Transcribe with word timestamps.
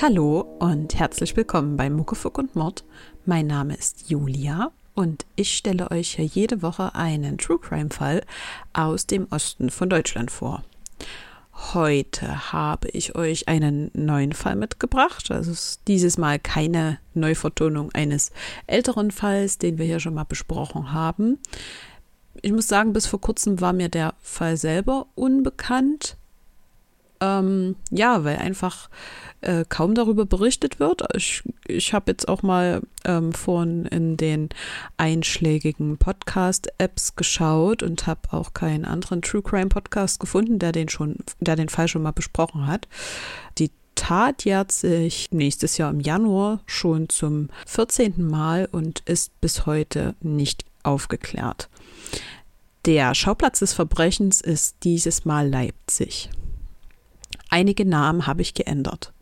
Hallo 0.00 0.42
und 0.60 0.96
herzlich 0.96 1.36
willkommen 1.36 1.76
bei 1.76 1.90
Muckefuck 1.90 2.38
und 2.38 2.54
Mord. 2.54 2.84
Mein 3.26 3.48
Name 3.48 3.74
ist 3.74 4.08
Julia 4.08 4.70
und 4.94 5.26
ich 5.34 5.56
stelle 5.56 5.90
euch 5.90 6.14
hier 6.14 6.24
jede 6.24 6.62
Woche 6.62 6.94
einen 6.94 7.36
True 7.36 7.58
Crime 7.58 7.90
Fall 7.90 8.22
aus 8.72 9.06
dem 9.06 9.26
Osten 9.30 9.70
von 9.70 9.90
Deutschland 9.90 10.30
vor. 10.30 10.62
Heute 11.74 12.52
habe 12.52 12.86
ich 12.90 13.16
euch 13.16 13.48
einen 13.48 13.90
neuen 13.92 14.34
Fall 14.34 14.54
mitgebracht. 14.54 15.32
Also 15.32 15.50
es 15.50 15.70
ist 15.70 15.80
dieses 15.88 16.16
Mal 16.16 16.38
keine 16.38 17.00
Neuvertonung 17.14 17.90
eines 17.92 18.30
älteren 18.68 19.10
Falls, 19.10 19.58
den 19.58 19.78
wir 19.78 19.84
hier 19.84 19.98
schon 19.98 20.14
mal 20.14 20.22
besprochen 20.22 20.92
haben. 20.92 21.40
Ich 22.40 22.52
muss 22.52 22.68
sagen, 22.68 22.92
bis 22.92 23.08
vor 23.08 23.20
kurzem 23.20 23.60
war 23.60 23.72
mir 23.72 23.88
der 23.88 24.14
Fall 24.20 24.56
selber 24.56 25.08
unbekannt. 25.16 26.16
Ähm, 27.20 27.76
ja, 27.90 28.24
weil 28.24 28.36
einfach 28.36 28.88
äh, 29.40 29.64
kaum 29.68 29.94
darüber 29.94 30.26
berichtet 30.26 30.80
wird. 30.80 31.02
Ich, 31.14 31.42
ich 31.66 31.92
habe 31.92 32.12
jetzt 32.12 32.28
auch 32.28 32.42
mal 32.42 32.80
ähm, 33.04 33.32
vorhin 33.32 33.86
in 33.86 34.16
den 34.16 34.48
einschlägigen 34.96 35.98
Podcast-Apps 35.98 37.16
geschaut 37.16 37.82
und 37.82 38.06
habe 38.06 38.20
auch 38.30 38.54
keinen 38.54 38.84
anderen 38.84 39.22
True 39.22 39.42
Crime 39.42 39.68
Podcast 39.68 40.20
gefunden, 40.20 40.58
der 40.58 40.72
den 40.72 40.88
schon, 40.88 41.16
der 41.40 41.56
den 41.56 41.68
Fall 41.68 41.88
schon 41.88 42.02
mal 42.02 42.12
besprochen 42.12 42.66
hat. 42.66 42.88
Die 43.58 43.70
Tat 43.94 44.44
jährt 44.44 44.70
sich 44.70 45.28
nächstes 45.32 45.76
Jahr 45.76 45.90
im 45.90 46.00
Januar 46.00 46.60
schon 46.66 47.08
zum 47.08 47.48
14. 47.66 48.28
Mal 48.28 48.68
und 48.70 49.00
ist 49.00 49.40
bis 49.40 49.66
heute 49.66 50.14
nicht 50.20 50.64
aufgeklärt. 50.84 51.68
Der 52.86 53.14
Schauplatz 53.14 53.58
des 53.58 53.72
Verbrechens 53.72 54.40
ist 54.40 54.76
dieses 54.84 55.24
Mal 55.24 55.48
Leipzig. 55.48 56.30
Einige 57.48 57.84
Namen 57.84 58.26
habe 58.26 58.42
ich 58.42 58.54
geändert. 58.54 59.12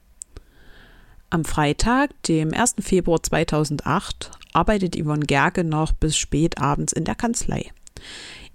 Am 1.31 1.45
Freitag, 1.45 2.11
dem 2.25 2.53
1. 2.55 2.77
Februar 2.81 3.23
2008, 3.23 4.31
arbeitet 4.53 4.97
Yvonne 4.97 5.27
Gerke 5.27 5.65
noch 5.65 5.93
bis 5.93 6.17
spät 6.17 6.61
abends 6.61 6.93
in 6.93 7.05
der 7.05 7.15
Kanzlei. 7.15 7.71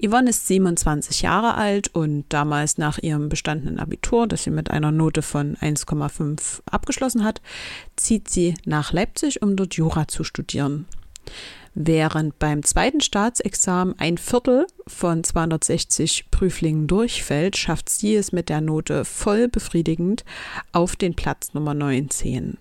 Yvonne 0.03 0.29
ist 0.31 0.47
27 0.47 1.21
Jahre 1.21 1.55
alt 1.55 1.89
und 1.93 2.25
damals 2.29 2.77
nach 2.77 2.97
ihrem 2.97 3.29
bestandenen 3.29 3.79
Abitur, 3.79 4.27
das 4.27 4.43
sie 4.43 4.49
mit 4.49 4.71
einer 4.71 4.91
Note 4.91 5.21
von 5.21 5.55
1,5 5.57 6.61
abgeschlossen 6.65 7.23
hat, 7.23 7.41
zieht 7.95 8.29
sie 8.29 8.55
nach 8.65 8.93
Leipzig, 8.93 9.41
um 9.41 9.55
dort 9.55 9.75
Jura 9.75 10.07
zu 10.07 10.23
studieren. 10.23 10.85
Während 11.73 12.37
beim 12.37 12.63
zweiten 12.63 12.99
Staatsexamen 12.99 13.95
ein 13.97 14.17
Viertel 14.17 14.67
von 14.87 15.23
260 15.23 16.29
Prüflingen 16.29 16.87
durchfällt, 16.87 17.55
schafft 17.55 17.89
sie 17.89 18.15
es 18.15 18.33
mit 18.33 18.49
der 18.49 18.59
Note 18.59 19.05
voll 19.05 19.47
befriedigend 19.47 20.25
auf 20.73 20.97
den 20.97 21.15
Platz 21.15 21.53
Nummer 21.53 21.73
19. 21.73 22.57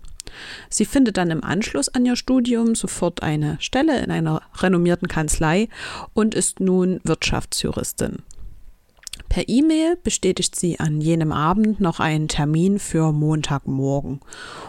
Sie 0.69 0.85
findet 0.85 1.17
dann 1.17 1.33
im 1.33 1.43
Anschluss 1.43 1.89
an 1.89 2.07
ihr 2.07 2.15
Studium 2.15 2.77
sofort 2.77 3.23
eine 3.25 3.57
Stelle 3.61 4.01
in 4.01 4.13
einer 4.13 4.43
renommierten 4.59 5.09
Kanzlei 5.09 5.69
und 6.15 6.37
ist 6.37 6.61
nun 6.61 7.01
Wirtschaftsjuristin. 7.03 8.19
Per 9.29 9.49
E-Mail 9.49 9.97
bestätigt 10.03 10.57
sie 10.57 10.81
an 10.81 11.01
jenem 11.01 11.33
Abend 11.33 11.81
noch 11.81 12.01
einen 12.01 12.29
Termin 12.29 12.79
für 12.79 13.13
Montagmorgen. 13.13 14.21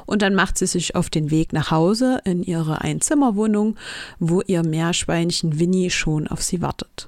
Und 0.05 0.21
dann 0.21 0.35
macht 0.35 0.57
sie 0.57 0.67
sich 0.67 0.95
auf 0.95 1.09
den 1.09 1.31
Weg 1.31 1.53
nach 1.53 1.71
Hause 1.71 2.21
in 2.25 2.43
ihre 2.43 2.81
Einzimmerwohnung, 2.81 3.77
wo 4.19 4.41
ihr 4.41 4.63
Meerschweinchen 4.63 5.59
Winnie 5.59 5.89
schon 5.89 6.27
auf 6.27 6.41
sie 6.43 6.61
wartet. 6.61 7.07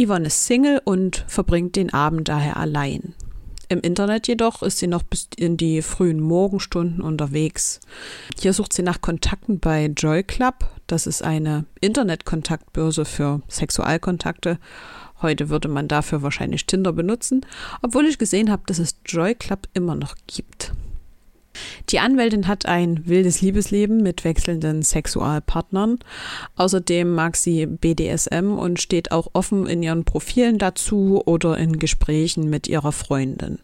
Yvonne 0.00 0.26
ist 0.26 0.46
Single 0.46 0.80
und 0.84 1.24
verbringt 1.28 1.76
den 1.76 1.92
Abend 1.92 2.28
daher 2.28 2.56
allein. 2.56 3.14
Im 3.68 3.80
Internet 3.80 4.28
jedoch 4.28 4.62
ist 4.62 4.78
sie 4.78 4.86
noch 4.86 5.02
bis 5.02 5.28
in 5.36 5.56
die 5.56 5.82
frühen 5.82 6.20
Morgenstunden 6.20 7.00
unterwegs. 7.00 7.80
Hier 8.38 8.52
sucht 8.52 8.72
sie 8.72 8.82
nach 8.82 9.00
Kontakten 9.00 9.58
bei 9.58 9.86
Joy 9.86 10.22
Club. 10.22 10.68
Das 10.86 11.06
ist 11.08 11.24
eine 11.24 11.64
Internetkontaktbörse 11.80 13.04
für 13.04 13.42
Sexualkontakte. 13.48 14.58
Heute 15.22 15.48
würde 15.48 15.68
man 15.68 15.88
dafür 15.88 16.22
wahrscheinlich 16.22 16.66
Tinder 16.66 16.92
benutzen, 16.92 17.44
obwohl 17.82 18.06
ich 18.06 18.18
gesehen 18.18 18.50
habe, 18.50 18.62
dass 18.66 18.78
es 18.78 18.96
Joy 19.06 19.34
Club 19.34 19.68
immer 19.72 19.94
noch 19.94 20.14
gibt. 20.26 20.72
Die 21.88 22.00
Anwältin 22.00 22.48
hat 22.48 22.66
ein 22.66 23.06
wildes 23.06 23.40
Liebesleben 23.40 24.02
mit 24.02 24.24
wechselnden 24.24 24.82
Sexualpartnern. 24.82 25.98
Außerdem 26.56 27.14
mag 27.14 27.36
sie 27.36 27.66
BDSM 27.66 28.52
und 28.58 28.80
steht 28.80 29.12
auch 29.12 29.28
offen 29.32 29.66
in 29.66 29.82
ihren 29.82 30.04
Profilen 30.04 30.58
dazu 30.58 31.22
oder 31.24 31.56
in 31.56 31.78
Gesprächen 31.78 32.50
mit 32.50 32.66
ihrer 32.68 32.92
Freundin. 32.92 33.58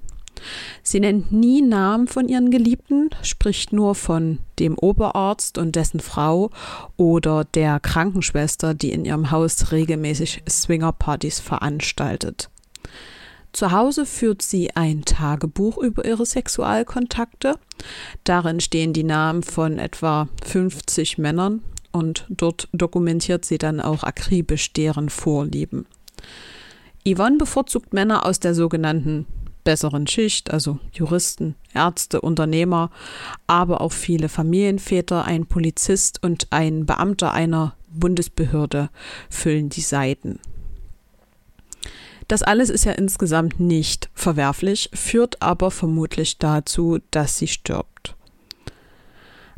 Sie 0.83 1.01
nennt 1.01 1.33
nie 1.33 1.63
Namen 1.63 2.07
von 2.07 2.29
ihren 2.29 2.51
Geliebten, 2.51 3.11
spricht 3.23 3.73
nur 3.73 3.95
von 3.95 4.39
dem 4.59 4.79
Oberarzt 4.79 5.59
und 5.59 5.77
dessen 5.77 6.01
Frau 6.01 6.51
oder 6.97 7.45
der 7.45 7.81
Krankenschwester, 7.81 8.75
die 8.75 8.93
in 8.93 9.05
ihrem 9.05 9.31
Haus 9.31 9.73
regelmäßig 9.73 10.43
Swingerpartys 10.49 11.41
veranstaltet. 11.41 12.51
Zu 13.53 13.71
Hause 13.71 14.07
führt 14.07 14.41
sie 14.41 14.75
ein 14.75 15.05
Tagebuch 15.05 15.77
über 15.77 16.07
ihre 16.07 16.25
Sexualkontakte. 16.25 17.57
Darin 18.25 18.61
stehen 18.61 18.95
die 18.95 19.05
Namen 19.05 19.43
von 19.43 19.79
etwa 19.79 20.29
50 20.45 21.19
Männern 21.19 21.63
und 21.93 22.27
dort 22.31 22.69
dokumentiert 22.73 23.45
sie 23.45 23.59
dann 23.59 23.81
auch 23.81 24.05
akribisch 24.05 24.73
deren 24.73 25.11
Vorlieben. 25.11 25.87
Yvonne 27.07 27.37
bevorzugt 27.37 27.93
Männer 27.93 28.25
aus 28.25 28.41
der 28.41 28.55
sogenannten 28.55 29.27
besseren 29.65 30.07
Schicht, 30.07 30.51
also 30.51 30.79
Juristen, 30.93 31.55
Ärzte, 31.75 32.21
Unternehmer, 32.21 32.91
aber 33.47 33.81
auch 33.81 33.93
viele 33.93 34.29
Familienväter, 34.29 35.25
ein 35.25 35.47
Polizist 35.47 36.23
und 36.23 36.49
ein 36.51 36.87
Beamter 36.87 37.33
einer 37.33 37.75
Bundesbehörde 37.91 38.91
füllen 39.29 39.69
die 39.69 39.81
Seiten. 39.81 40.41
Das 42.29 42.43
alles 42.43 42.71
ist 42.71 42.85
ja 42.85 42.93
insgesamt 42.93 43.61
nicht 43.61 44.09
verwerflich, 44.15 44.91
führt 44.95 45.43
aber 45.43 45.71
vermutlich 45.71 46.39
dazu, 46.39 46.99
dass 47.11 47.39
sie 47.39 47.49
stirbt. 47.49 48.17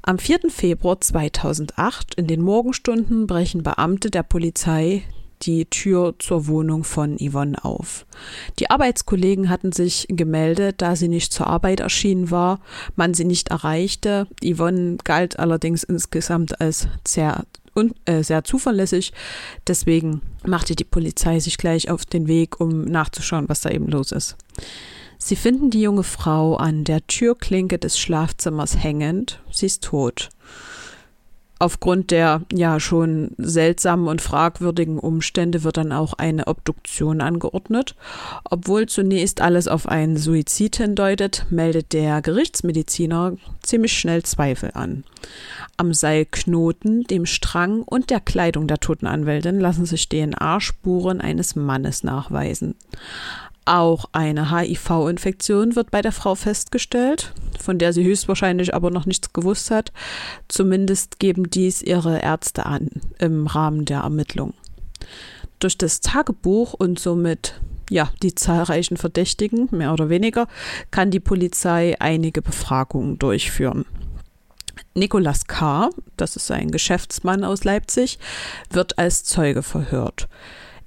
Am 0.03 0.19
4. 0.19 0.51
Februar 0.51 1.01
2008 1.01 2.15
in 2.17 2.27
den 2.27 2.43
Morgenstunden 2.43 3.27
brechen 3.27 3.63
Beamte 3.63 4.11
der 4.11 4.23
Polizei 4.23 5.03
die 5.47 5.67
Tür 5.67 6.15
zur 6.19 6.47
Wohnung 6.47 6.85
von 6.85 7.17
Yvonne 7.19 7.65
auf. 7.65 8.07
Die 8.59 8.71
Arbeitskollegen 8.71 9.51
hatten 9.51 9.73
sich 9.73 10.07
gemeldet, 10.09 10.77
da 10.79 10.97
sie 10.97 11.09
nicht 11.09 11.33
zur 11.33 11.47
Arbeit 11.47 11.81
erschienen 11.81 12.31
war, 12.31 12.61
man 12.97 13.15
sie 13.15 13.25
nicht 13.25 13.49
erreichte. 13.49 14.27
Yvonne 14.43 14.99
galt 15.05 15.39
allerdings 15.39 15.85
insgesamt 15.85 16.61
als 16.61 16.89
sehr 17.07 17.45
und 17.75 17.95
äh, 18.05 18.23
sehr 18.23 18.45
zuverlässig. 18.45 19.13
Deswegen 19.67 20.23
machte 20.47 20.77
die 20.77 20.85
Polizei 20.85 21.41
sich 21.41 21.59
gleich 21.59 21.91
auf 21.91 22.05
den 22.05 22.29
Weg, 22.29 22.61
um 22.61 22.85
nachzuschauen, 22.85 23.49
was 23.49 23.63
da 23.63 23.71
eben 23.71 23.89
los 23.89 24.13
ist. 24.13 24.37
Sie 25.19 25.37
finden 25.37 25.71
die 25.71 25.81
junge 25.81 26.03
Frau 26.03 26.57
an 26.57 26.85
der 26.85 27.07
Türklinke 27.07 27.79
des 27.79 27.99
Schlafzimmers 27.99 28.83
hängend. 28.83 29.41
Sie 29.51 29.67
ist 29.67 29.83
tot. 29.83 30.29
Aufgrund 31.61 32.11
der 32.11 32.43
ja 32.53 32.81
schon 32.81 33.31
seltsamen 33.39 34.09
und 34.09 34.21
fragwürdigen 34.21 34.99
Umstände 34.99 35.63
wird 35.63 35.77
dann 35.77 35.93
auch 35.93 36.15
eine 36.15 36.49
Obduktion 36.49 37.21
angeordnet. 37.21 37.95
Obwohl 38.45 38.87
zunächst 38.87 39.41
alles 39.41 39.69
auf 39.69 39.89
einen 39.89 40.17
Suizid 40.17 40.77
hindeutet, 40.77 41.47
meldet 41.51 41.93
der 41.93 42.23
Gerichtsmediziner 42.23 43.37
ziemlich 43.63 43.97
schnell 43.97 44.25
Zweifel 44.25 44.73
an. 44.75 45.05
Am 45.77 45.95
Seilknoten, 45.95 47.05
dem 47.05 47.25
Strang 47.25 47.83
und 47.83 48.11
der 48.11 48.21
Kleidung 48.21 48.67
der 48.67 48.79
toten 48.79 49.07
Anwältin 49.07 49.61
lassen 49.61 49.87
sich 49.87 50.09
DNA-Spuren 50.09 51.21
eines 51.21 51.55
Mannes 51.55 52.03
nachweisen. 52.03 52.75
Auch 53.67 54.05
eine 54.13 54.51
HIV-Infektion 54.51 55.75
wird 55.75 55.91
bei 55.91 56.03
der 56.03 56.13
Frau 56.13 56.35
festgestellt, 56.35 57.33
von 57.59 57.79
der 57.79 57.93
sie 57.93 58.05
höchstwahrscheinlich 58.05 58.75
aber 58.75 58.91
noch 58.91 59.07
nichts 59.07 59.33
gewusst 59.33 59.71
hat. 59.71 59.93
Zumindest 60.49 61.19
geben 61.19 61.49
dies 61.49 61.81
ihre 61.81 62.21
Ärzte 62.21 62.67
an 62.67 62.91
im 63.19 63.47
Rahmen 63.47 63.87
der 63.87 64.01
Ermittlung. 64.01 64.53
Durch 65.61 65.79
das 65.79 66.01
Tagebuch 66.01 66.75
und 66.75 66.99
somit 66.99 67.59
ja, 67.91 68.11
die 68.23 68.35
zahlreichen 68.35 68.97
Verdächtigen, 68.97 69.69
mehr 69.71 69.93
oder 69.93 70.09
weniger, 70.09 70.47
kann 70.91 71.11
die 71.11 71.21
Polizei 71.21 71.97
einige 72.01 72.43
Befragungen 72.43 73.19
durchführen. 73.19 73.85
Nicolas 74.95 75.47
K., 75.47 75.91
das 76.17 76.37
ist 76.37 76.51
ein 76.51 76.71
Geschäftsmann 76.71 77.45
aus 77.45 77.65
Leipzig, 77.65 78.19
wird 78.71 78.99
als 78.99 79.25
Zeuge 79.25 79.63
verhört. 79.63 80.29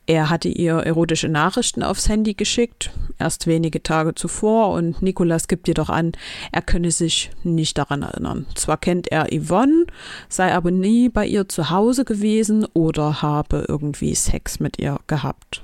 Er 0.07 0.29
hatte 0.29 0.47
ihr 0.47 0.75
erotische 0.75 1.27
Nachrichten 1.27 1.83
aufs 1.83 2.07
Handy 2.07 2.33
geschickt, 2.33 2.91
erst 3.19 3.45
wenige 3.45 3.83
Tage 3.83 4.15
zuvor, 4.15 4.71
und 4.71 5.01
Nikolas 5.01 5.49
gibt 5.49 5.67
jedoch 5.67 5.89
an, 5.89 6.13
er 6.53 6.61
könne 6.61 6.91
sich 6.91 7.29
nicht 7.43 7.77
daran 7.77 8.03
erinnern. 8.03 8.45
Zwar 8.55 8.77
kennt 8.77 9.09
er 9.11 9.27
Yvonne, 9.29 9.85
sei 10.29 10.53
aber 10.53 10.71
nie 10.71 11.09
bei 11.09 11.27
ihr 11.27 11.49
zu 11.49 11.71
Hause 11.71 12.05
gewesen 12.05 12.65
oder 12.73 13.21
habe 13.21 13.65
irgendwie 13.67 14.15
Sex 14.15 14.61
mit 14.61 14.79
ihr 14.79 14.97
gehabt. 15.07 15.61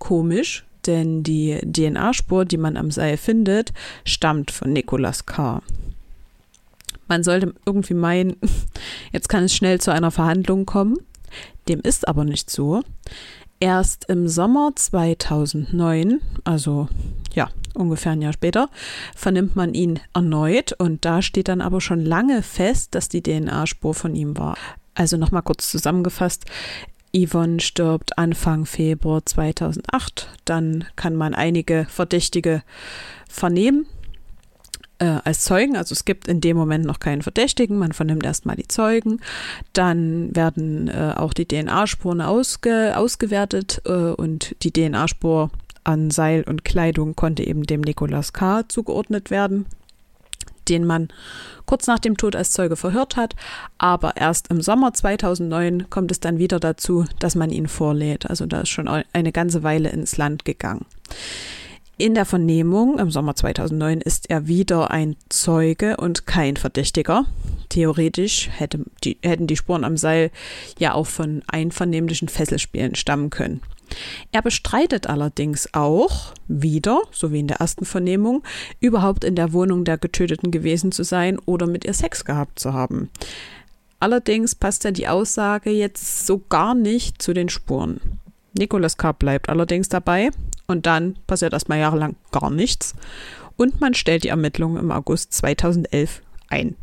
Komisch, 0.00 0.64
denn 0.86 1.22
die 1.22 1.60
DNA-Spur, 1.64 2.46
die 2.46 2.58
man 2.58 2.76
am 2.76 2.90
Seil 2.90 3.16
findet, 3.16 3.72
stammt 4.04 4.50
von 4.50 4.72
Nicolas 4.72 5.26
K. 5.26 5.62
Man 7.06 7.22
sollte 7.22 7.54
irgendwie 7.64 7.94
meinen, 7.94 8.34
jetzt 9.12 9.28
kann 9.28 9.44
es 9.44 9.54
schnell 9.54 9.80
zu 9.80 9.92
einer 9.92 10.10
Verhandlung 10.10 10.66
kommen. 10.66 10.96
Dem 11.68 11.80
ist 11.80 12.08
aber 12.08 12.24
nicht 12.24 12.50
so. 12.50 12.82
Erst 13.64 14.10
im 14.10 14.28
Sommer 14.28 14.72
2009, 14.74 16.20
also 16.44 16.86
ja, 17.32 17.48
ungefähr 17.72 18.12
ein 18.12 18.20
Jahr 18.20 18.34
später, 18.34 18.68
vernimmt 19.16 19.56
man 19.56 19.72
ihn 19.72 20.00
erneut 20.12 20.74
und 20.74 21.06
da 21.06 21.22
steht 21.22 21.48
dann 21.48 21.62
aber 21.62 21.80
schon 21.80 22.04
lange 22.04 22.42
fest, 22.42 22.94
dass 22.94 23.08
die 23.08 23.22
DNA-Spur 23.22 23.94
von 23.94 24.14
ihm 24.14 24.36
war. 24.36 24.58
Also 24.94 25.16
nochmal 25.16 25.40
kurz 25.40 25.70
zusammengefasst. 25.70 26.44
Yvonne 27.16 27.58
stirbt 27.60 28.18
Anfang 28.18 28.66
Februar 28.66 29.24
2008. 29.24 30.28
Dann 30.44 30.84
kann 30.94 31.16
man 31.16 31.32
einige 31.32 31.86
Verdächtige 31.88 32.62
vernehmen 33.30 33.86
äh, 34.98 35.18
als 35.24 35.42
Zeugen. 35.42 35.76
Also 35.76 35.92
es 35.92 36.04
gibt 36.04 36.28
in 36.28 36.40
dem 36.40 36.56
Moment 36.56 36.84
noch 36.84 37.00
keinen 37.00 37.22
Verdächtigen. 37.22 37.78
Man 37.78 37.92
vernimmt 37.92 38.24
erstmal 38.24 38.56
die 38.56 38.68
Zeugen. 38.68 39.20
Dann 39.72 40.34
werden 40.34 40.88
äh, 40.88 41.14
auch 41.16 41.32
die 41.32 41.46
DNA-Spuren 41.46 42.20
ausge 42.20 42.96
ausgewertet 42.96 43.82
äh, 43.86 43.90
und 43.90 44.56
die 44.62 44.72
DNA-Spur 44.72 45.50
an 45.84 46.10
Seil 46.10 46.44
und 46.44 46.64
Kleidung 46.64 47.14
konnte 47.14 47.46
eben 47.46 47.64
dem 47.64 47.82
Nicolas 47.82 48.32
K. 48.32 48.68
zugeordnet 48.68 49.30
werden 49.30 49.66
den 50.68 50.84
man 50.84 51.08
kurz 51.66 51.86
nach 51.86 51.98
dem 51.98 52.16
Tod 52.16 52.36
als 52.36 52.52
Zeuge 52.52 52.76
verhört 52.76 53.16
hat. 53.16 53.34
Aber 53.78 54.16
erst 54.16 54.48
im 54.48 54.60
Sommer 54.60 54.92
2009 54.92 55.90
kommt 55.90 56.10
es 56.10 56.20
dann 56.20 56.38
wieder 56.38 56.60
dazu, 56.60 57.04
dass 57.18 57.34
man 57.34 57.50
ihn 57.50 57.68
vorlädt. 57.68 58.28
Also 58.28 58.46
da 58.46 58.62
ist 58.62 58.70
schon 58.70 58.88
eine 58.88 59.32
ganze 59.32 59.62
Weile 59.62 59.90
ins 59.90 60.16
Land 60.16 60.44
gegangen. 60.44 60.86
In 61.96 62.14
der 62.14 62.24
Vernehmung 62.24 62.98
im 62.98 63.12
Sommer 63.12 63.36
2009 63.36 64.00
ist 64.00 64.28
er 64.28 64.48
wieder 64.48 64.90
ein 64.90 65.14
Zeuge 65.28 65.96
und 65.96 66.26
kein 66.26 66.56
Verdächtiger. 66.56 67.24
Theoretisch 67.68 68.50
hätte 68.50 68.80
die, 69.04 69.18
hätten 69.22 69.46
die 69.46 69.56
Spuren 69.56 69.84
am 69.84 69.96
Seil 69.96 70.32
ja 70.76 70.94
auch 70.94 71.06
von 71.06 71.42
einvernehmlichen 71.46 72.28
Fesselspielen 72.28 72.96
stammen 72.96 73.30
können. 73.30 73.60
Er 74.32 74.42
bestreitet 74.42 75.06
allerdings 75.06 75.68
auch 75.72 76.32
wieder, 76.48 77.00
so 77.12 77.30
wie 77.30 77.38
in 77.38 77.46
der 77.46 77.58
ersten 77.58 77.84
Vernehmung, 77.84 78.42
überhaupt 78.80 79.22
in 79.22 79.36
der 79.36 79.52
Wohnung 79.52 79.84
der 79.84 79.96
Getöteten 79.96 80.50
gewesen 80.50 80.90
zu 80.90 81.04
sein 81.04 81.38
oder 81.46 81.68
mit 81.68 81.84
ihr 81.84 81.94
Sex 81.94 82.24
gehabt 82.24 82.58
zu 82.58 82.72
haben. 82.72 83.08
Allerdings 84.00 84.56
passt 84.56 84.82
ja 84.82 84.90
die 84.90 85.06
Aussage 85.06 85.70
jetzt 85.70 86.26
so 86.26 86.42
gar 86.48 86.74
nicht 86.74 87.22
zu 87.22 87.32
den 87.34 87.48
Spuren. 87.48 88.00
Nicolas 88.52 88.96
K. 88.96 89.12
bleibt 89.12 89.48
allerdings 89.48 89.88
dabei 89.88 90.30
und 90.66 90.86
dann 90.86 91.16
passiert 91.26 91.52
erstmal 91.52 91.78
jahrelang 91.78 92.16
gar 92.30 92.50
nichts 92.50 92.94
und 93.56 93.80
man 93.80 93.94
stellt 93.94 94.24
die 94.24 94.28
Ermittlungen 94.28 94.78
im 94.78 94.90
August 94.90 95.32
2011 95.34 96.22
ein. 96.48 96.76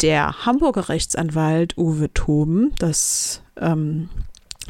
Der 0.00 0.46
Hamburger 0.46 0.88
Rechtsanwalt 0.88 1.76
Uwe 1.76 2.12
Toben, 2.14 2.72
das, 2.78 3.42
ähm, 3.60 4.08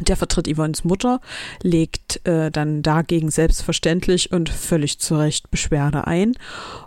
der 0.00 0.16
vertritt 0.16 0.48
Yvonnes 0.48 0.84
Mutter, 0.84 1.20
legt 1.62 2.26
äh, 2.26 2.50
dann 2.50 2.82
dagegen 2.82 3.30
selbstverständlich 3.30 4.32
und 4.32 4.48
völlig 4.48 4.98
zu 5.00 5.16
Recht 5.16 5.50
Beschwerde 5.50 6.06
ein. 6.06 6.32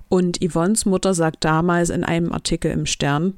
Und 0.09 0.39
Yvonnes 0.43 0.85
Mutter 0.85 1.13
sagt 1.13 1.43
damals 1.43 1.91
in 1.91 2.03
einem 2.03 2.31
Artikel 2.31 2.71
im 2.71 2.87
Stern, 2.87 3.35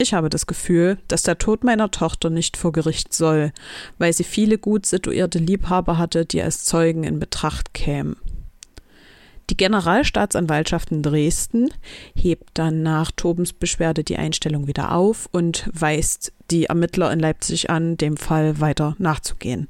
ich 0.00 0.14
habe 0.14 0.30
das 0.30 0.46
Gefühl, 0.46 0.98
dass 1.08 1.22
der 1.22 1.38
Tod 1.38 1.62
meiner 1.62 1.90
Tochter 1.90 2.30
nicht 2.30 2.56
vor 2.56 2.72
Gericht 2.72 3.12
soll, 3.12 3.52
weil 3.98 4.12
sie 4.12 4.24
viele 4.24 4.56
gut 4.56 4.86
situierte 4.86 5.38
Liebhaber 5.38 5.98
hatte, 5.98 6.24
die 6.24 6.42
als 6.42 6.64
Zeugen 6.64 7.04
in 7.04 7.18
Betracht 7.18 7.74
kämen. 7.74 8.16
Die 9.50 9.56
Generalstaatsanwaltschaft 9.56 10.92
in 10.92 11.02
Dresden 11.02 11.70
hebt 12.14 12.50
dann 12.54 12.82
nach 12.82 13.10
Tobens 13.10 13.52
Beschwerde 13.52 14.04
die 14.04 14.16
Einstellung 14.16 14.68
wieder 14.68 14.92
auf 14.92 15.28
und 15.32 15.68
weist 15.72 16.32
die 16.50 16.66
Ermittler 16.66 17.12
in 17.12 17.18
Leipzig 17.20 17.68
an, 17.68 17.96
dem 17.96 18.16
Fall 18.16 18.60
weiter 18.60 18.94
nachzugehen. 18.98 19.68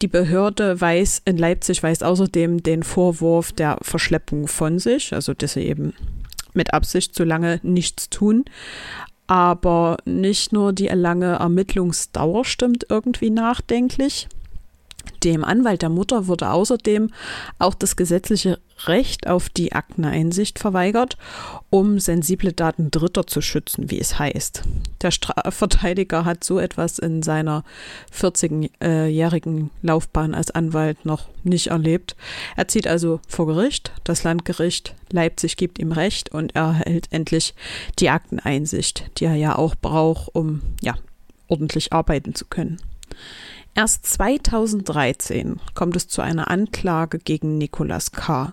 Die 0.00 0.08
Behörde 0.08 0.80
weiß 0.80 1.22
in 1.24 1.36
Leipzig 1.36 1.82
weist 1.82 2.04
außerdem 2.04 2.62
den 2.62 2.82
Vorwurf 2.82 3.52
der 3.52 3.78
Verschleppung 3.82 4.46
von 4.46 4.78
sich, 4.78 5.12
also 5.12 5.34
dass 5.34 5.54
sie 5.54 5.62
eben 5.62 5.92
mit 6.52 6.72
Absicht 6.72 7.14
zu 7.14 7.24
lange 7.24 7.60
nichts 7.62 8.10
tun. 8.10 8.44
Aber 9.26 9.96
nicht 10.04 10.52
nur 10.52 10.72
die 10.72 10.88
lange 10.88 11.34
Ermittlungsdauer 11.36 12.44
stimmt 12.44 12.86
irgendwie 12.90 13.30
nachdenklich. 13.30 14.28
Dem 15.24 15.42
Anwalt 15.42 15.82
der 15.82 15.88
Mutter 15.88 16.26
wurde 16.26 16.50
außerdem 16.50 17.10
auch 17.58 17.74
das 17.74 17.96
gesetzliche 17.96 18.58
Recht 18.86 19.26
auf 19.26 19.48
die 19.48 19.72
Akteneinsicht 19.72 20.58
verweigert, 20.58 21.16
um 21.70 21.98
sensible 21.98 22.52
Daten 22.52 22.90
Dritter 22.90 23.26
zu 23.26 23.40
schützen, 23.40 23.90
wie 23.90 24.00
es 24.00 24.18
heißt. 24.18 24.62
Der 25.00 25.10
Strafverteidiger 25.10 26.24
hat 26.24 26.44
so 26.44 26.58
etwas 26.58 26.98
in 26.98 27.22
seiner 27.22 27.64
40-jährigen 28.12 29.70
Laufbahn 29.80 30.34
als 30.34 30.50
Anwalt 30.50 31.06
noch 31.06 31.28
nicht 31.42 31.68
erlebt. 31.68 32.16
Er 32.56 32.68
zieht 32.68 32.86
also 32.86 33.20
vor 33.26 33.46
Gericht, 33.46 33.92
das 34.04 34.24
Landgericht 34.24 34.94
Leipzig 35.10 35.56
gibt 35.56 35.78
ihm 35.78 35.92
Recht 35.92 36.32
und 36.34 36.54
er 36.54 36.76
erhält 36.80 37.06
endlich 37.10 37.54
die 37.98 38.10
Akteneinsicht, 38.10 39.10
die 39.18 39.24
er 39.24 39.36
ja 39.36 39.56
auch 39.56 39.74
braucht, 39.76 40.34
um 40.34 40.60
ja 40.82 40.96
ordentlich 41.48 41.92
arbeiten 41.92 42.34
zu 42.34 42.44
können. 42.46 42.78
Erst 43.76 44.06
2013 44.06 45.58
kommt 45.74 45.96
es 45.96 46.06
zu 46.06 46.22
einer 46.22 46.48
Anklage 46.48 47.18
gegen 47.18 47.58
Nicolas 47.58 48.12
K. 48.12 48.52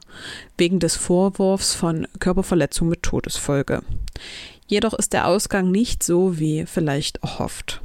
wegen 0.57 0.79
des 0.79 0.95
Vorwurfs 0.95 1.75
von 1.75 2.07
Körperverletzung 2.19 2.89
mit 2.89 3.03
Todesfolge. 3.03 3.83
Jedoch 4.65 4.95
ist 4.95 5.13
der 5.13 5.27
Ausgang 5.27 5.69
nicht 5.69 6.01
so 6.01 6.39
wie 6.39 6.65
vielleicht 6.65 7.17
erhofft. 7.17 7.81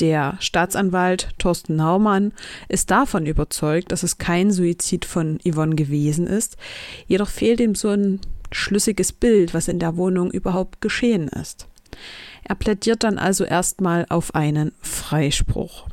Der 0.00 0.38
Staatsanwalt 0.40 1.28
Thorsten 1.38 1.76
Naumann 1.76 2.32
ist 2.70 2.90
davon 2.90 3.26
überzeugt, 3.26 3.92
dass 3.92 4.02
es 4.02 4.16
kein 4.16 4.50
Suizid 4.50 5.04
von 5.04 5.40
Yvonne 5.46 5.74
gewesen 5.74 6.26
ist, 6.26 6.56
jedoch 7.06 7.28
fehlt 7.28 7.60
ihm 7.60 7.74
so 7.74 7.90
ein 7.90 8.20
schlüssiges 8.50 9.12
Bild, 9.12 9.52
was 9.52 9.68
in 9.68 9.78
der 9.78 9.98
Wohnung 9.98 10.30
überhaupt 10.30 10.80
geschehen 10.80 11.28
ist. 11.28 11.68
Er 12.44 12.54
plädiert 12.54 13.04
dann 13.04 13.18
also 13.18 13.44
erstmal 13.44 14.06
auf 14.08 14.34
einen 14.34 14.72
Freispruch. 14.80 15.86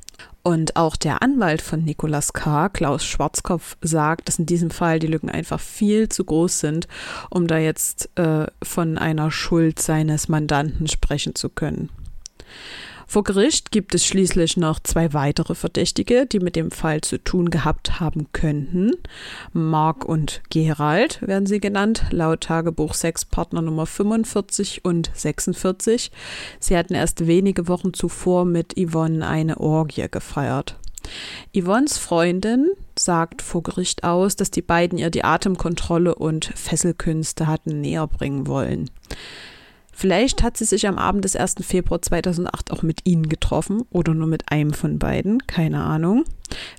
Und 0.49 0.77
auch 0.77 0.95
der 0.95 1.21
Anwalt 1.21 1.61
von 1.61 1.83
Nicolas 1.83 2.33
K., 2.33 2.69
Klaus 2.69 3.05
Schwarzkopf, 3.05 3.77
sagt, 3.81 4.27
dass 4.27 4.39
in 4.39 4.47
diesem 4.47 4.71
Fall 4.71 4.97
die 4.97 5.05
Lücken 5.05 5.29
einfach 5.29 5.59
viel 5.59 6.09
zu 6.09 6.23
groß 6.23 6.59
sind, 6.59 6.87
um 7.29 7.45
da 7.45 7.59
jetzt 7.59 8.09
äh, 8.17 8.47
von 8.63 8.97
einer 8.97 9.29
Schuld 9.29 9.79
seines 9.79 10.27
Mandanten 10.27 10.87
sprechen 10.87 11.35
zu 11.35 11.49
können. 11.49 11.91
Vor 13.09 13.23
Gericht 13.23 13.71
gibt 13.71 13.95
es 13.95 14.05
schließlich 14.05 14.55
noch 14.55 14.79
zwei 14.79 15.13
weitere 15.13 15.55
Verdächtige, 15.55 16.27
die 16.27 16.37
mit 16.37 16.55
dem 16.55 16.69
Fall 16.69 17.01
zu 17.01 17.17
tun 17.17 17.49
gehabt 17.49 17.99
haben 17.99 18.27
könnten. 18.33 18.91
Mark 19.51 20.05
und 20.05 20.43
Gerald 20.51 21.19
werden 21.23 21.47
sie 21.47 21.59
genannt, 21.59 22.05
laut 22.11 22.41
Tagebuch 22.41 22.93
6 22.93 23.25
Partner 23.25 23.63
Nummer 23.63 23.87
45 23.87 24.85
und 24.85 25.09
46. 25.15 26.11
Sie 26.59 26.77
hatten 26.77 26.93
erst 26.93 27.25
wenige 27.25 27.67
Wochen 27.67 27.95
zuvor 27.95 28.45
mit 28.45 28.75
Yvonne 28.77 29.27
eine 29.27 29.59
Orgie 29.59 30.05
gefeiert. 30.07 30.77
Yvonnes 31.57 31.97
Freundin 31.97 32.69
sagt 32.95 33.41
vor 33.41 33.63
Gericht 33.63 34.03
aus, 34.03 34.35
dass 34.35 34.51
die 34.51 34.61
beiden 34.61 34.99
ihr 34.99 35.09
die 35.09 35.23
Atemkontrolle 35.23 36.13
und 36.13 36.45
Fesselkünste 36.45 37.47
hatten 37.47 37.81
näher 37.81 38.05
bringen 38.05 38.45
wollen. 38.45 38.91
Vielleicht 39.99 40.43
hat 40.43 40.55
sie 40.55 40.63
sich 40.63 40.87
am 40.87 40.97
Abend 40.97 41.25
des 41.25 41.35
1. 41.35 41.55
Februar 41.59 42.01
2008 42.01 42.71
auch 42.71 42.83
mit 42.83 43.01
ihnen 43.03 43.27
getroffen 43.27 43.81
oder 43.89 44.13
nur 44.13 44.27
mit 44.27 44.49
einem 44.49 44.71
von 44.71 44.97
beiden, 44.97 45.45
keine 45.45 45.83
Ahnung. 45.83 46.23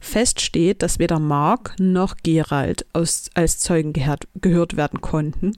Fest 0.01 0.41
steht, 0.41 0.81
dass 0.83 0.99
weder 0.99 1.19
Mark 1.19 1.75
noch 1.79 2.17
Gerald 2.23 2.87
aus, 2.95 3.29
als 3.35 3.59
Zeugen 3.59 3.93
gehört, 3.93 4.27
gehört 4.41 4.79
werden 4.79 5.03
konnten. 5.03 5.53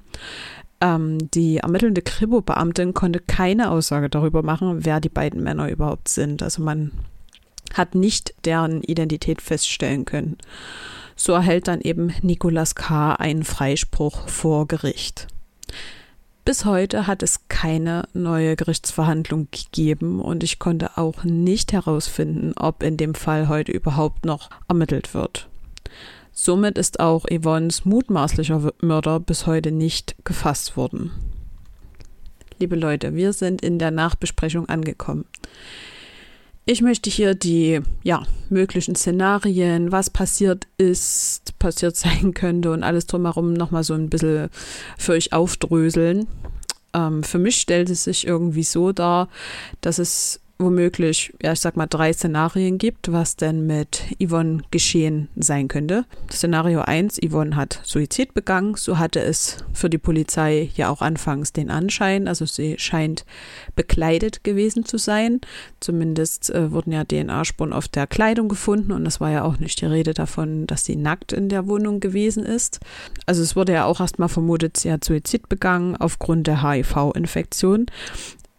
Ähm, 0.81 1.31
die 1.31 1.59
ermittelnde 1.59 2.03
Kripo-Beamtin 2.03 2.95
konnte 2.95 3.21
keine 3.21 3.71
Aussage 3.71 4.11
darüber 4.11 4.43
machen, 4.43 4.85
wer 4.85 4.99
die 4.99 5.09
beiden 5.09 5.41
Männer 5.41 5.71
überhaupt 5.71 6.09
sind. 6.09 6.43
Also 6.43 6.65
man 6.65 6.91
hat 7.75 7.95
nicht 7.95 8.35
deren 8.45 8.83
Identität 8.83 9.41
feststellen 9.41 10.05
können. 10.05 10.37
So 11.15 11.33
erhält 11.33 11.69
dann 11.69 11.81
eben 11.81 12.13
Nicolas 12.23 12.75
K. 12.75 13.13
einen 13.15 13.45
Freispruch 13.45 14.27
vor 14.27 14.67
Gericht. 14.67 15.29
Bis 16.45 16.65
heute 16.65 17.07
hat 17.07 17.23
es 17.23 17.47
keine 17.63 18.09
neue 18.13 18.57
Gerichtsverhandlung 18.57 19.47
gegeben 19.53 20.21
und 20.21 20.43
ich 20.43 20.59
konnte 20.59 20.99
auch 20.99 21.23
nicht 21.23 21.73
herausfinden, 21.73 22.55
ob 22.57 22.83
in 22.83 22.97
dem 22.97 23.15
Fall 23.15 23.47
heute 23.47 23.71
überhaupt 23.71 24.25
noch 24.25 24.51
ermittelt 24.67 25.15
wird. 25.15 25.49
Somit 26.33 26.77
ist 26.77 26.99
auch 26.99 27.25
Yvonnes 27.31 27.85
mutmaßlicher 27.85 28.73
Mörder 28.81 29.21
bis 29.21 29.47
heute 29.47 29.71
nicht 29.71 30.17
gefasst 30.25 30.77
worden. 30.77 31.13
Liebe 32.59 32.75
Leute, 32.75 33.15
wir 33.15 33.33
sind 33.33 33.63
in 33.63 33.79
der 33.79 33.93
Nachbesprechung 33.93 34.69
angekommen. 34.69 35.25
Ich 36.65 36.83
möchte 36.83 37.11
hier 37.11 37.37
die 37.37 37.81
ja, 38.03 38.25
möglichen 38.51 38.97
Szenarien, 38.97 39.93
was 39.93 40.11
passiert 40.11 40.67
ist, 40.79 41.57
passiert 41.61 41.95
sein 41.95 42.35
könnte 42.35 42.73
und 42.73 42.83
alles 42.83 43.07
drumherum 43.07 43.53
nochmal 43.53 43.85
so 43.85 43.95
ein 43.95 44.11
bisschen 44.11 44.49
für 44.99 45.13
euch 45.13 45.33
aufdröseln. 45.33 46.27
Ähm, 46.95 47.23
für 47.23 47.39
mich 47.39 47.61
stellt 47.61 47.91
es 47.91 48.05
sich 48.05 48.27
irgendwie 48.27 48.65
so 48.65 48.93
dar, 48.93 49.29
dass 49.81 49.99
es 49.99 50.41
womöglich, 50.59 51.33
ja, 51.43 51.53
ich 51.53 51.61
sag 51.61 51.77
mal, 51.77 51.87
drei 51.87 52.13
Szenarien 52.13 52.79
gibt, 52.79 53.13
was 53.13 53.37
denn 53.37 53.67
mit 53.67 54.05
Yvonne 54.23 54.63
geschehen 54.71 55.29
sein 55.37 55.69
könnte. 55.69 56.05
Szenario 56.31 56.83
1, 56.83 57.19
Yvonne 57.27 57.57
hat 57.57 57.81
Suizid 57.85 58.35
begangen. 58.35 58.75
So 58.77 58.99
hatte 58.99 59.21
es 59.21 59.59
für 59.73 59.91
die 59.91 59.99
Polizei 59.99 60.71
ja 60.75 60.89
auch 60.89 61.03
anfangs 61.03 61.53
den 61.53 61.71
Anschein. 61.71 62.29
Also 62.29 62.47
sie 62.47 62.77
scheint 62.79 63.25
bekleidet 63.75 64.45
gewesen 64.45 64.85
zu 64.85 64.99
sein. 64.99 65.41
Zumindest 65.81 66.51
äh, 66.51 66.71
wurden 66.71 66.93
ja 66.93 67.05
DNA-Spuren 67.05 67.73
auf 67.73 67.89
der 67.89 68.07
Kleidung 68.07 68.49
gefunden 68.49 68.93
und 68.93 69.07
es 69.07 69.21
war 69.21 69.31
ja 69.31 69.45
auch 69.45 69.59
nicht 69.59 69.81
die 69.81 69.87
Rede 69.87 70.15
davon, 70.15 70.67
dass 70.67 70.85
sie 70.85 70.97
nackt 70.97 71.33
in 71.33 71.49
der 71.49 71.67
Wohnung 71.67 72.01
gewesen 72.01 72.45
ist. 72.45 72.81
Also 73.27 73.43
es 73.43 73.57
wurde 73.57 73.73
ja 73.73 73.85
auch 73.85 74.01
erstmal 74.01 74.29
vermutet, 74.29 74.77
sie 74.77 74.93
hat 74.93 75.05
Suizid 75.05 75.49
begangen 75.49 75.97
aufgrund 75.97 76.47
der 76.47 76.63
HIV-Infektion. 76.63 77.87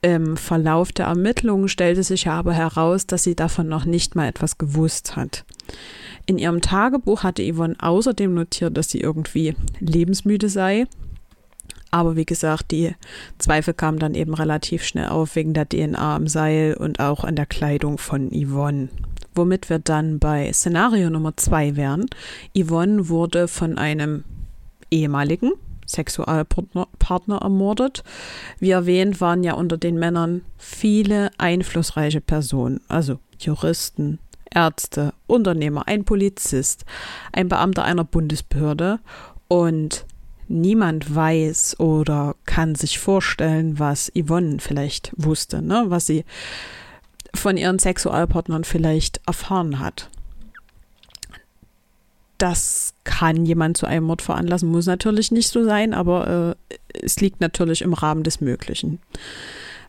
Im 0.04 0.36
Verlauf 0.36 0.92
der 0.92 1.06
Ermittlungen 1.06 1.70
stellte 1.70 2.04
sich 2.04 2.28
aber 2.28 2.52
heraus, 2.52 3.08
dass 3.08 3.24
sie 3.24 3.36
davon 3.36 3.70
noch 3.70 3.86
nicht 3.86 4.16
mal 4.16 4.28
etwas 4.28 4.58
gewusst 4.58 5.16
hat. 5.16 5.46
In 6.26 6.38
ihrem 6.38 6.60
Tagebuch 6.60 7.24
hatte 7.24 7.42
Yvonne 7.42 7.78
außerdem 7.80 8.34
notiert, 8.34 8.76
dass 8.76 8.90
sie 8.90 9.00
irgendwie 9.00 9.56
lebensmüde 9.80 10.50
sei. 10.50 10.88
Aber 11.90 12.18
wie 12.18 12.26
gesagt, 12.26 12.72
die 12.72 12.94
Zweifel 13.38 13.74
kamen 13.74 13.98
dann 13.98 14.14
eben 14.14 14.34
relativ 14.34 14.84
schnell 14.84 15.08
auf 15.08 15.38
wegen 15.38 15.54
der 15.54 15.70
DNA 15.70 16.18
am 16.18 16.28
Seil 16.28 16.74
und 16.74 17.00
auch 17.00 17.24
an 17.24 17.38
der 17.38 17.46
Kleidung 17.46 17.98
von 17.98 18.30
Yvonne. 18.30 18.90
Womit 19.36 19.70
wir 19.70 19.80
dann 19.80 20.20
bei 20.20 20.52
Szenario 20.52 21.10
Nummer 21.10 21.38
zwei 21.38 21.78
wären. 21.78 22.08
Yvonne 22.58 23.08
wurde 23.08 23.48
von 23.48 23.78
einem 23.78 24.26
ehemaligen 24.92 25.54
Sexualpartner 25.86 27.38
ermordet. 27.42 28.04
Wie 28.60 28.72
erwähnt, 28.72 29.22
waren 29.22 29.44
ja 29.44 29.54
unter 29.54 29.78
den 29.78 29.98
Männern 29.98 30.42
viele 30.58 31.32
einflussreiche 31.38 32.22
Personen, 32.22 32.82
also 32.88 33.20
Juristen, 33.40 34.20
Ärzte, 34.54 35.14
Unternehmer, 35.28 35.88
ein 35.88 36.06
Polizist, 36.06 36.86
ein 37.32 37.50
Beamter 37.50 37.84
einer 37.84 38.04
Bundesbehörde 38.04 39.00
und 39.48 40.06
niemand 40.48 41.14
weiß 41.14 41.80
oder 41.80 42.36
kann 42.46 42.76
sich 42.76 43.00
vorstellen, 43.00 43.80
was 43.80 44.12
Yvonne 44.16 44.58
vielleicht 44.60 45.12
wusste, 45.16 45.62
ne? 45.62 45.86
was 45.88 46.06
sie 46.06 46.26
von 47.34 47.58
ihren 47.58 47.80
Sexualpartnern 47.80 48.64
vielleicht 48.64 49.22
erfahren 49.26 49.80
hat 49.80 50.10
das 52.44 52.94
kann 53.06 53.46
jemand 53.46 53.78
zu 53.78 53.86
einem 53.86 54.08
Mord 54.08 54.22
veranlassen, 54.22 54.68
muss 54.68 54.86
natürlich 54.86 55.32
nicht 55.32 55.48
so 55.48 55.64
sein, 55.64 55.94
aber 55.94 56.56
äh, 56.70 56.76
es 57.02 57.22
liegt 57.22 57.40
natürlich 57.40 57.82
im 57.82 57.94
Rahmen 57.94 58.24
des 58.24 58.42
Möglichen. 58.42 59.00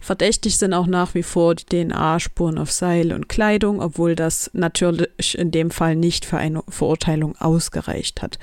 Verdächtig 0.00 0.56
sind 0.56 0.72
auch 0.72 0.86
nach 0.86 1.14
wie 1.14 1.24
vor 1.24 1.56
die 1.56 1.64
DNA-Spuren 1.64 2.58
auf 2.58 2.70
Seil 2.70 3.12
und 3.12 3.28
Kleidung, 3.28 3.80
obwohl 3.80 4.14
das 4.14 4.52
natürlich 4.52 5.36
in 5.36 5.50
dem 5.50 5.72
Fall 5.72 5.96
nicht 5.96 6.24
für 6.24 6.36
eine 6.36 6.62
Verurteilung 6.68 7.34
ausgereicht 7.40 8.22
hat. 8.22 8.38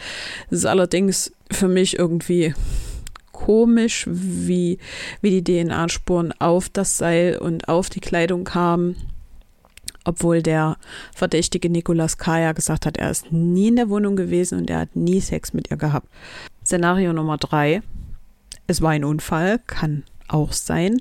Es 0.49 0.57
ist 0.57 0.65
allerdings 0.65 1.31
für 1.49 1.69
mich 1.69 1.97
irgendwie 1.97 2.53
komisch, 3.31 4.05
wie, 4.09 4.77
wie 5.21 5.41
die 5.41 5.63
DNA-Spuren 5.63 6.33
auf 6.37 6.67
das 6.67 6.97
Seil 6.97 7.37
und 7.37 7.69
auf 7.69 7.89
die 7.89 8.01
Kleidung 8.01 8.43
kamen 8.43 9.10
obwohl 10.03 10.41
der 10.41 10.77
verdächtige 11.13 11.69
Nikolas 11.69 12.17
Kaya 12.17 12.53
gesagt 12.53 12.85
hat, 12.85 12.97
er 12.97 13.11
ist 13.11 13.31
nie 13.31 13.69
in 13.69 13.75
der 13.75 13.89
Wohnung 13.89 14.15
gewesen 14.15 14.59
und 14.59 14.69
er 14.69 14.79
hat 14.79 14.95
nie 14.95 15.21
Sex 15.21 15.53
mit 15.53 15.69
ihr 15.71 15.77
gehabt. 15.77 16.07
Szenario 16.65 17.13
Nummer 17.13 17.37
drei. 17.37 17.81
Es 18.67 18.81
war 18.81 18.91
ein 18.91 19.03
Unfall, 19.03 19.59
kann 19.67 20.03
auch 20.27 20.53
sein. 20.53 20.99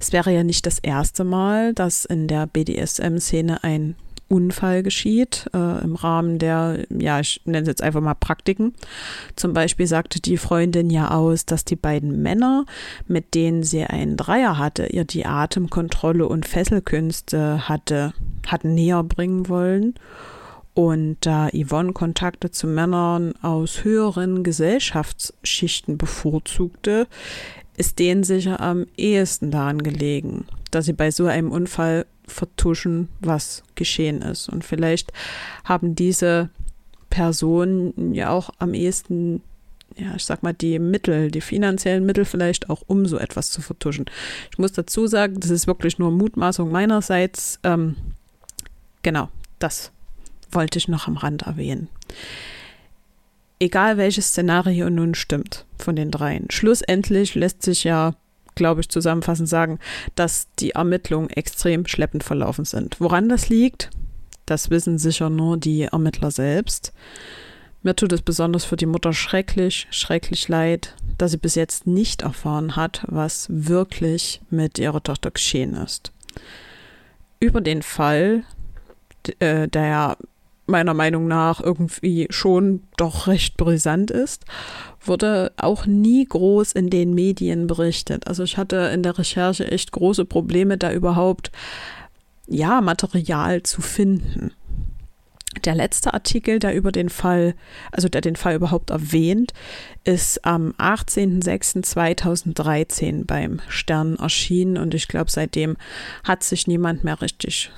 Es 0.00 0.12
wäre 0.12 0.32
ja 0.32 0.42
nicht 0.42 0.66
das 0.66 0.78
erste 0.78 1.24
Mal, 1.24 1.72
dass 1.74 2.04
in 2.04 2.26
der 2.26 2.46
BDSM-Szene 2.46 3.62
ein 3.62 3.94
Unfall 4.32 4.82
geschieht 4.82 5.50
äh, 5.52 5.84
im 5.84 5.94
Rahmen 5.94 6.38
der, 6.38 6.86
ja, 6.88 7.20
ich 7.20 7.42
nenne 7.44 7.60
es 7.60 7.68
jetzt 7.68 7.82
einfach 7.82 8.00
mal 8.00 8.14
Praktiken. 8.14 8.72
Zum 9.36 9.52
Beispiel 9.52 9.86
sagte 9.86 10.22
die 10.22 10.38
Freundin 10.38 10.88
ja 10.88 11.10
aus, 11.10 11.44
dass 11.44 11.66
die 11.66 11.76
beiden 11.76 12.22
Männer, 12.22 12.64
mit 13.06 13.34
denen 13.34 13.62
sie 13.62 13.84
einen 13.84 14.16
Dreier 14.16 14.56
hatte, 14.56 14.86
ihr 14.86 15.04
die 15.04 15.26
Atemkontrolle 15.26 16.26
und 16.26 16.48
Fesselkünste 16.48 17.68
hatte, 17.68 18.14
hatten 18.46 18.72
näher 18.72 19.02
bringen 19.02 19.50
wollen. 19.50 19.94
Und 20.72 21.18
da 21.20 21.50
Yvonne 21.50 21.92
Kontakte 21.92 22.50
zu 22.50 22.66
Männern 22.66 23.34
aus 23.42 23.84
höheren 23.84 24.42
Gesellschaftsschichten 24.42 25.98
bevorzugte, 25.98 27.06
ist 27.76 27.98
denen 27.98 28.24
sicher 28.24 28.60
am 28.60 28.86
ehesten 28.96 29.50
daran 29.50 29.82
gelegen, 29.82 30.46
dass 30.70 30.86
sie 30.86 30.94
bei 30.94 31.10
so 31.10 31.26
einem 31.26 31.50
Unfall 31.50 32.06
vertuschen, 32.32 33.08
was 33.20 33.62
geschehen 33.74 34.22
ist. 34.22 34.48
Und 34.48 34.64
vielleicht 34.64 35.12
haben 35.64 35.94
diese 35.94 36.50
Personen 37.10 38.14
ja 38.14 38.30
auch 38.30 38.50
am 38.58 38.74
ehesten, 38.74 39.42
ja, 39.96 40.14
ich 40.16 40.24
sag 40.24 40.42
mal, 40.42 40.54
die 40.54 40.78
Mittel, 40.78 41.30
die 41.30 41.40
finanziellen 41.40 42.06
Mittel 42.06 42.24
vielleicht 42.24 42.70
auch, 42.70 42.82
um 42.86 43.06
so 43.06 43.18
etwas 43.18 43.50
zu 43.50 43.60
vertuschen. 43.60 44.06
Ich 44.50 44.58
muss 44.58 44.72
dazu 44.72 45.06
sagen, 45.06 45.38
das 45.38 45.50
ist 45.50 45.66
wirklich 45.66 45.98
nur 45.98 46.10
Mutmaßung 46.10 46.70
meinerseits. 46.70 47.60
Ähm, 47.62 47.96
genau, 49.02 49.28
das 49.58 49.92
wollte 50.50 50.78
ich 50.78 50.88
noch 50.88 51.06
am 51.06 51.16
Rand 51.16 51.42
erwähnen. 51.42 51.88
Egal 53.60 53.96
welches 53.96 54.28
Szenario 54.28 54.90
nun 54.90 55.14
stimmt 55.14 55.66
von 55.78 55.94
den 55.94 56.10
dreien, 56.10 56.50
schlussendlich 56.50 57.34
lässt 57.34 57.62
sich 57.62 57.84
ja 57.84 58.14
glaube 58.54 58.80
ich, 58.80 58.88
zusammenfassend 58.88 59.48
sagen, 59.48 59.78
dass 60.14 60.48
die 60.58 60.70
Ermittlungen 60.70 61.30
extrem 61.30 61.86
schleppend 61.86 62.24
verlaufen 62.24 62.64
sind. 62.64 63.00
Woran 63.00 63.28
das 63.28 63.48
liegt, 63.48 63.90
das 64.46 64.70
wissen 64.70 64.98
sicher 64.98 65.30
nur 65.30 65.56
die 65.56 65.82
Ermittler 65.82 66.30
selbst. 66.30 66.92
Mir 67.82 67.96
tut 67.96 68.12
es 68.12 68.22
besonders 68.22 68.64
für 68.64 68.76
die 68.76 68.86
Mutter 68.86 69.12
schrecklich, 69.12 69.88
schrecklich 69.90 70.48
leid, 70.48 70.94
dass 71.18 71.32
sie 71.32 71.38
bis 71.38 71.54
jetzt 71.56 71.86
nicht 71.86 72.22
erfahren 72.22 72.76
hat, 72.76 73.04
was 73.08 73.46
wirklich 73.50 74.40
mit 74.50 74.78
ihrer 74.78 75.02
Tochter 75.02 75.30
geschehen 75.30 75.74
ist. 75.74 76.12
Über 77.40 77.60
den 77.60 77.82
Fall, 77.82 78.44
äh, 79.40 79.66
der 79.66 79.86
ja 79.86 80.16
meiner 80.66 80.94
Meinung 80.94 81.26
nach 81.26 81.60
irgendwie 81.60 82.26
schon 82.30 82.82
doch 82.96 83.26
recht 83.26 83.56
brisant 83.56 84.10
ist, 84.10 84.44
wurde 85.00 85.52
auch 85.56 85.86
nie 85.86 86.24
groß 86.24 86.72
in 86.72 86.90
den 86.90 87.14
Medien 87.14 87.66
berichtet. 87.66 88.26
Also 88.28 88.42
ich 88.42 88.56
hatte 88.56 88.76
in 88.94 89.02
der 89.02 89.18
Recherche 89.18 89.70
echt 89.70 89.92
große 89.92 90.24
Probleme, 90.24 90.78
da 90.78 90.92
überhaupt 90.92 91.50
ja 92.46 92.80
Material 92.80 93.62
zu 93.62 93.82
finden. 93.82 94.52
Der 95.64 95.74
letzte 95.74 96.14
Artikel, 96.14 96.58
der 96.58 96.74
über 96.74 96.92
den 96.92 97.10
Fall, 97.10 97.54
also 97.90 98.08
der 98.08 98.22
den 98.22 98.36
Fall 98.36 98.54
überhaupt 98.54 98.88
erwähnt, 98.88 99.52
ist 100.02 100.46
am 100.46 100.70
18.06.2013 100.78 103.26
beim 103.26 103.60
Stern 103.68 104.16
erschienen 104.16 104.78
und 104.78 104.94
ich 104.94 105.08
glaube, 105.08 105.30
seitdem 105.30 105.76
hat 106.24 106.42
sich 106.42 106.66
niemand 106.66 107.04
mehr 107.04 107.20
richtig 107.20 107.70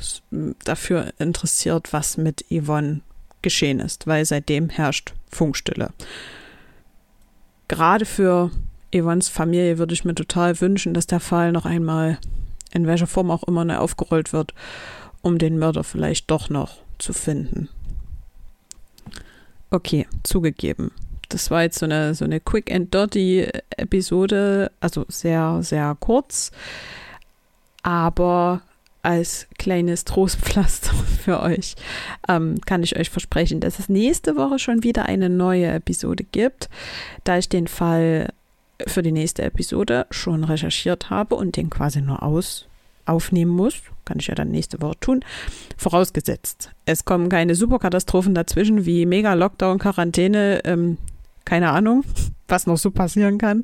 dafür 0.65 1.13
interessiert, 1.19 1.93
was 1.93 2.17
mit 2.17 2.45
Yvonne 2.49 3.01
geschehen 3.43 3.81
ist, 3.81 4.07
weil 4.07 4.25
seitdem 4.25 4.71
herrscht 4.71 5.15
Funkstille. 5.29 5.91
Gerade 7.67 8.07
für 8.07 8.53
Yvonnes 8.95 9.29
Familie 9.29 9.79
würde 9.79 9.95
ich 9.95 10.05
mir 10.05 10.15
total 10.15 10.61
wünschen, 10.61 10.95
dass 10.95 11.09
der 11.09 11.19
Fall 11.19 11.51
noch 11.51 11.67
einmal 11.67 12.19
in 12.73 12.87
welcher 12.87 13.09
Form 13.09 13.33
auch 13.33 13.43
immer 13.45 13.65
neu 13.65 13.79
aufgerollt 13.79 14.33
wird, 14.33 14.55
um 15.23 15.39
den 15.39 15.59
Mörder 15.59 15.83
vielleicht 15.83 16.31
doch 16.31 16.51
noch 16.51 16.84
zu 16.99 17.13
finden. 17.13 17.69
Okay, 19.71 20.07
zugegeben. 20.23 20.93
Das 21.29 21.51
war 21.51 21.63
jetzt 21.63 21.79
so 21.79 21.87
eine, 21.87 22.15
so 22.15 22.25
eine 22.25 22.41
Quick 22.41 22.71
and 22.71 22.93
Dirty 22.95 23.49
Episode, 23.77 24.71
also 24.81 25.05
sehr, 25.09 25.63
sehr 25.63 25.97
kurz, 25.99 26.53
aber 27.83 28.63
als 29.03 29.47
kleines 29.59 30.05
Trostpflaster 30.05 30.95
für 31.25 31.41
euch 31.41 31.75
ähm, 32.29 32.61
kann 32.65 32.83
ich 32.83 32.97
euch 32.97 33.11
versprechen, 33.11 33.61
dass 33.61 33.79
es 33.79 33.89
nächste 33.89 34.37
Woche 34.37 34.59
schon 34.59 34.83
wieder 34.83 35.07
eine 35.07 35.29
neue 35.29 35.67
Episode 35.67 36.25
gibt, 36.25 36.69
da 37.25 37.39
ich 37.39 37.49
den 37.49 37.67
Fall 37.67 38.33
für 38.87 39.03
die 39.03 39.13
nächste 39.13 39.43
Episode 39.43 40.07
schon 40.11 40.45
recherchiert 40.45 41.11
habe 41.11 41.35
und 41.35 41.57
den 41.57 41.71
quasi 41.71 42.01
nur 42.01 42.23
aus 42.23 42.67
aufnehmen 43.07 43.53
muss. 43.53 43.75
Kann 44.05 44.19
ich 44.19 44.27
ja 44.27 44.35
dann 44.35 44.51
nächste 44.51 44.81
Woche 44.83 44.99
tun. 45.01 45.25
Vorausgesetzt, 45.77 46.71
es 46.87 47.05
kommen 47.05 47.29
keine 47.29 47.55
Superkatastrophen 47.55 48.35
dazwischen 48.35 48.85
wie 48.85 49.07
Mega-Lockdown, 49.07 49.79
Quarantäne, 49.79 50.61
ähm, 50.65 50.99
keine 51.45 51.71
Ahnung, 51.71 52.05
was 52.49 52.67
noch 52.67 52.79
so 52.79 52.91
passieren 52.91 53.39
kann. 53.39 53.63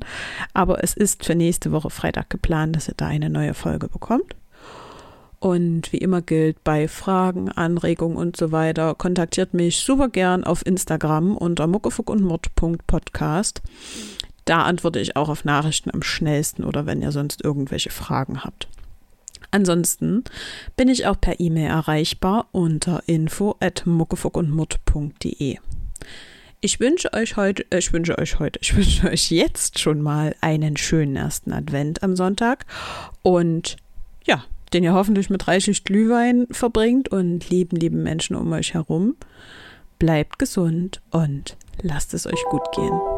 Aber 0.53 0.83
es 0.83 0.93
ist 0.93 1.25
für 1.25 1.35
nächste 1.35 1.71
Woche 1.71 1.89
Freitag 1.89 2.29
geplant, 2.29 2.75
dass 2.75 2.87
ihr 2.87 2.95
da 2.97 3.07
eine 3.07 3.29
neue 3.29 3.53
Folge 3.53 3.87
bekommt. 3.87 4.35
Und 5.39 5.91
wie 5.91 5.97
immer 5.97 6.21
gilt, 6.21 6.63
bei 6.63 6.87
Fragen, 6.87 7.49
Anregungen 7.49 8.15
und 8.15 8.37
so 8.37 8.51
weiter, 8.51 8.93
kontaktiert 8.93 9.55
mich 9.55 9.79
super 9.79 10.07
gern 10.07 10.43
auf 10.43 10.63
Instagram 10.63 11.35
unter 11.35 11.65
muckefuck. 11.65 12.15
Da 14.45 14.63
antworte 14.63 14.99
ich 14.99 15.15
auch 15.15 15.29
auf 15.29 15.43
Nachrichten 15.43 15.89
am 15.91 16.03
schnellsten 16.03 16.63
oder 16.63 16.85
wenn 16.85 17.01
ihr 17.01 17.11
sonst 17.11 17.43
irgendwelche 17.43 17.89
Fragen 17.89 18.43
habt. 18.43 18.67
Ansonsten 19.51 20.23
bin 20.77 20.87
ich 20.87 21.05
auch 21.05 21.19
per 21.19 21.39
E-Mail 21.39 21.67
erreichbar 21.67 22.47
unter 22.51 23.03
info 23.05 23.55
at 23.59 23.85
muckefuckundmut.de. 23.85 25.57
Ich 26.63 26.79
wünsche 26.79 27.11
euch 27.13 27.37
heute, 27.37 27.65
äh, 27.71 27.79
ich 27.79 27.91
wünsche 27.91 28.17
euch 28.17 28.39
heute, 28.39 28.59
ich 28.61 28.75
wünsche 28.77 29.09
euch 29.09 29.29
jetzt 29.31 29.79
schon 29.79 30.01
mal 30.01 30.35
einen 30.41 30.77
schönen 30.77 31.15
ersten 31.15 31.51
Advent 31.51 32.01
am 32.03 32.15
Sonntag 32.15 32.65
und 33.23 33.77
ja, 34.25 34.45
den 34.73 34.83
ihr 34.83 34.93
hoffentlich 34.93 35.29
mit 35.29 35.47
reichlich 35.47 35.83
Glühwein 35.83 36.47
verbringt 36.51 37.09
und 37.09 37.49
lieben, 37.49 37.75
lieben 37.75 38.03
Menschen 38.03 38.35
um 38.35 38.51
euch 38.53 38.73
herum. 38.73 39.15
Bleibt 39.99 40.39
gesund 40.39 41.01
und 41.11 41.57
lasst 41.81 42.13
es 42.13 42.25
euch 42.25 42.43
gut 42.49 42.71
gehen. 42.73 43.10